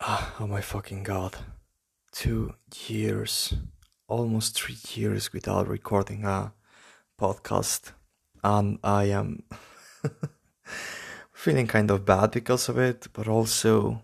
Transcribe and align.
Ah, 0.00 0.32
oh 0.38 0.46
my 0.46 0.60
fucking 0.60 1.02
god. 1.02 1.36
Two 2.12 2.54
years, 2.86 3.54
almost 4.06 4.54
three 4.54 4.76
years 4.94 5.32
without 5.32 5.66
recording 5.66 6.24
a 6.24 6.52
podcast. 7.20 7.90
And 8.44 8.78
I 8.84 9.06
am 9.06 9.42
feeling 11.32 11.66
kind 11.66 11.90
of 11.90 12.04
bad 12.04 12.30
because 12.30 12.68
of 12.68 12.78
it, 12.78 13.08
but 13.12 13.26
also 13.26 14.02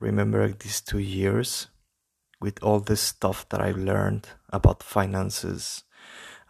remembering 0.00 0.56
these 0.58 0.80
two 0.80 0.98
years 0.98 1.68
with 2.40 2.60
all 2.60 2.80
this 2.80 3.00
stuff 3.00 3.48
that 3.50 3.60
I've 3.60 3.78
learned 3.78 4.26
about 4.50 4.82
finances, 4.82 5.84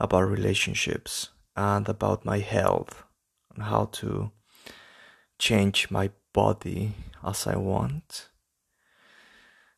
about 0.00 0.22
relationships, 0.22 1.28
and 1.54 1.86
about 1.86 2.24
my 2.24 2.38
health, 2.38 3.04
and 3.54 3.64
how 3.64 3.90
to 4.00 4.32
change 5.38 5.90
my 5.90 6.10
body 6.32 6.94
as 7.22 7.46
I 7.46 7.56
want 7.56 8.30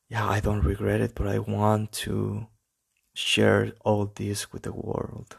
yeah, 0.09 0.27
I 0.27 0.41
don't 0.41 0.65
regret 0.65 1.01
it, 1.01 1.15
but 1.15 1.27
I 1.29 1.39
want 1.39 1.93
to 2.05 2.47
share 3.15 3.73
all 3.85 4.11
this 4.15 4.53
with 4.53 4.63
the 4.63 4.73
world. 4.73 5.37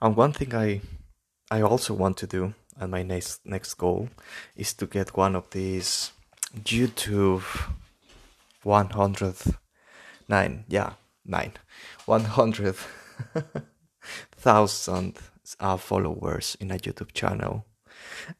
And 0.00 0.16
one 0.16 0.32
thing 0.32 0.54
I 0.54 0.80
I 1.50 1.62
also 1.62 1.94
want 1.94 2.16
to 2.18 2.26
do, 2.26 2.54
and 2.78 2.90
my 2.90 3.02
next 3.02 3.44
next 3.44 3.74
goal 3.74 4.08
is 4.56 4.72
to 4.74 4.86
get 4.86 5.16
one 5.16 5.36
of 5.36 5.50
these 5.50 6.12
YouTube 6.54 7.44
100 8.62 9.36
nine, 10.28 10.64
yeah, 10.68 10.92
nine, 11.24 11.52
100 12.06 12.76
thousand 14.36 15.18
uh, 15.58 15.76
followers 15.76 16.56
in 16.60 16.70
a 16.70 16.78
YouTube 16.78 17.12
channel, 17.12 17.66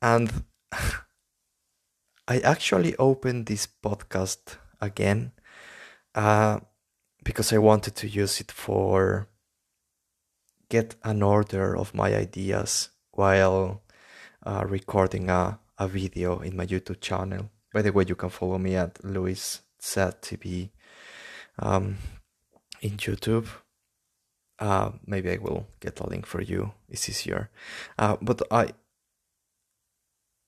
and 0.00 0.44
I 2.28 2.38
actually 2.38 2.96
opened 2.96 3.46
this 3.46 3.66
podcast 3.66 4.56
again 4.80 5.32
uh, 6.14 6.60
because 7.24 7.52
I 7.52 7.58
wanted 7.58 7.94
to 7.96 8.08
use 8.08 8.40
it 8.40 8.50
for 8.50 9.28
get 10.68 10.94
an 11.02 11.22
order 11.22 11.76
of 11.76 11.94
my 11.94 12.14
ideas 12.14 12.90
while 13.12 13.82
uh, 14.46 14.64
recording 14.66 15.28
a, 15.28 15.58
a 15.78 15.88
video 15.88 16.38
in 16.40 16.56
my 16.56 16.66
YouTube 16.66 17.00
channel. 17.00 17.50
By 17.72 17.82
the 17.82 17.92
way, 17.92 18.04
you 18.08 18.14
can 18.14 18.30
follow 18.30 18.58
me 18.58 18.76
at 18.76 19.04
Louis 19.04 19.60
TV 19.80 20.70
um, 21.58 21.96
in 22.80 22.96
YouTube. 22.96 23.48
Uh, 24.58 24.92
maybe 25.06 25.30
I 25.30 25.38
will 25.38 25.66
get 25.80 26.00
a 26.00 26.06
link 26.06 26.26
for 26.26 26.40
you. 26.40 26.72
It's 26.88 27.08
easier. 27.08 27.50
Uh, 27.98 28.16
but 28.20 28.42
I, 28.50 28.72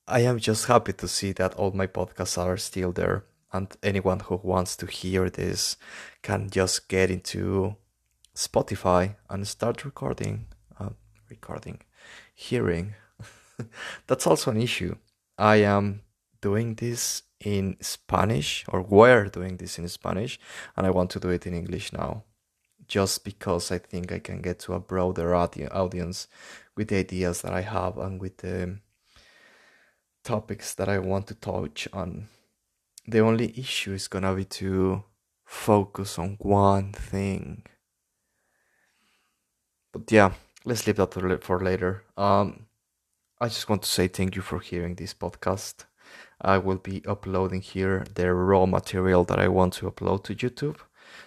I 0.07 0.21
am 0.21 0.39
just 0.39 0.67
happy 0.67 0.93
to 0.95 1.09
see 1.09 1.33
that 1.33 1.55
all 1.55 1.73
my 1.73 1.87
podcasts 1.87 2.39
are 2.39 2.57
still 2.57 2.93
there 2.93 3.25
and 3.53 3.77
anyone 3.83 4.21
who 4.21 4.41
wants 4.43 4.77
to 4.77 4.87
hear 4.87 5.29
this 5.29 5.77
can 6.23 6.49
just 6.51 6.89
get 6.89 7.11
into 7.11 7.77
Spotify 8.35 9.17
and 9.29 9.47
start 9.47 9.85
recording, 9.85 10.47
uh, 10.81 10.91
recording, 11.29 11.81
hearing. 12.35 12.95
That's 14.07 14.27
also 14.27 14.51
an 14.51 14.61
issue. 14.61 14.97
I 15.39 15.57
am 15.57 16.03
doing 16.41 16.75
this 16.75 17.23
in 17.41 17.77
Spanish, 17.81 18.65
or 18.69 18.81
we're 18.83 19.27
doing 19.27 19.57
this 19.57 19.79
in 19.79 19.89
Spanish, 19.89 20.39
and 20.77 20.87
I 20.87 20.91
want 20.91 21.11
to 21.11 21.21
do 21.21 21.29
it 21.29 21.47
in 21.47 21.55
English 21.55 21.93
now, 21.93 22.25
just 22.89 23.25
because 23.25 23.71
I 23.71 23.79
think 23.79 24.13
I 24.13 24.19
can 24.19 24.41
get 24.41 24.61
to 24.61 24.75
a 24.75 24.81
broader 24.81 25.35
audi- 25.35 25.69
audience 25.69 26.29
with 26.77 26.89
the 26.89 26.99
ideas 26.99 27.43
that 27.43 27.53
I 27.53 27.63
have 27.63 27.99
and 27.99 28.21
with 28.21 28.39
the 28.39 28.79
topics 30.25 30.75
that 30.75 30.89
I 30.89 30.99
want 30.99 31.27
to 31.27 31.35
touch 31.35 31.89
on 31.93 32.29
the 33.07 33.21
only 33.21 33.59
issue 33.59 33.93
is 33.93 34.09
gonna 34.09 34.35
be 34.35 34.45
to 34.45 35.05
focus 35.45 36.19
on 36.19 36.37
one 36.39 36.93
thing. 36.93 37.65
But 39.93 40.11
yeah, 40.11 40.33
let's 40.65 40.87
leave 40.87 40.97
that 40.97 41.45
for 41.45 41.61
later. 41.61 42.05
Um, 42.17 42.67
I 43.41 43.49
just 43.49 43.69
want 43.69 43.83
to 43.83 43.89
say 43.89 44.09
thank 44.09 44.37
you 44.37 44.43
for 44.43 44.61
hearing 44.61 44.95
this 44.95 45.15
podcast. 45.15 45.85
I 46.41 46.59
will 46.59 46.79
be 46.79 47.05
uploading 47.07 47.61
here 47.61 48.05
the 48.15 48.33
raw 48.33 48.67
material 48.67 49.25
that 49.25 49.39
I 49.39 49.49
want 49.49 49.75
to 49.75 49.91
upload 49.91 50.25
to 50.25 50.35
YouTube. 50.35 50.79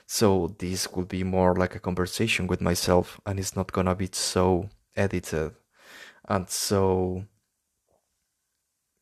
So 0.07 0.55
this 0.59 0.91
will 0.91 1.05
be 1.05 1.23
more 1.23 1.55
like 1.55 1.75
a 1.75 1.79
conversation 1.79 2.47
with 2.47 2.61
myself 2.61 3.19
and 3.25 3.39
it's 3.39 3.55
not 3.55 3.71
gonna 3.71 3.95
be 3.95 4.09
so 4.11 4.69
edited. 4.95 5.55
And 6.27 6.49
so, 6.49 7.25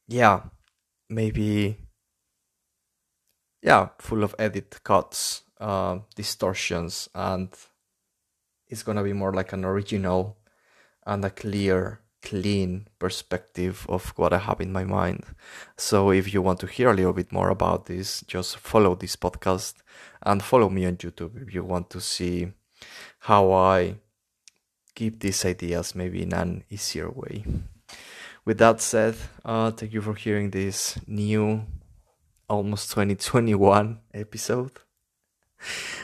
yeah, 0.07 0.41
maybe 1.09 1.77
yeah, 3.63 3.89
full 3.97 4.23
of 4.23 4.35
edit 4.37 4.83
cuts, 4.83 5.43
uh, 5.59 5.99
distortions, 6.15 7.09
and 7.15 7.49
it's 8.67 8.83
gonna 8.83 9.03
be 9.03 9.13
more 9.13 9.33
like 9.33 9.53
an 9.53 9.63
original 9.63 10.37
and 11.05 11.23
a 11.23 11.29
clear, 11.29 12.01
clean 12.21 12.87
perspective 12.99 13.85
of 13.89 14.09
what 14.17 14.33
I 14.33 14.37
have 14.37 14.61
in 14.61 14.71
my 14.71 14.83
mind. 14.83 15.23
So 15.77 16.11
if 16.11 16.33
you 16.33 16.41
want 16.41 16.59
to 16.59 16.67
hear 16.67 16.91
a 16.91 16.93
little 16.93 17.13
bit 17.13 17.31
more 17.31 17.49
about 17.49 17.85
this, 17.85 18.21
just 18.27 18.57
follow 18.57 18.95
this 18.95 19.15
podcast 19.15 19.75
and 20.21 20.43
follow 20.43 20.69
me 20.69 20.85
on 20.85 20.97
YouTube 20.97 21.41
if 21.41 21.53
you 21.53 21.63
want 21.63 21.89
to 21.91 22.01
see 22.01 22.51
how 23.19 23.51
I 23.51 23.95
keep 24.95 25.19
these 25.19 25.45
ideas 25.45 25.95
maybe 25.95 26.21
in 26.21 26.33
an 26.33 26.63
easier 26.69 27.09
way. 27.09 27.45
With 28.45 28.57
that 28.57 28.81
said, 28.81 29.15
uh, 29.45 29.71
thank 29.71 29.93
you 29.93 30.01
for 30.01 30.15
hearing 30.15 30.51
this 30.51 30.97
new 31.07 31.63
almost 32.53 32.91
2021 32.91 33.99
episode. 34.13 34.71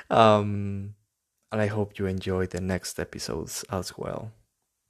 Um, 0.10 0.96
and 1.52 1.62
I 1.62 1.68
hope 1.68 2.00
you 2.00 2.06
enjoy 2.06 2.48
the 2.48 2.62
next 2.62 3.00
episodes 3.00 3.66
as 3.70 3.98
well. 3.98 4.32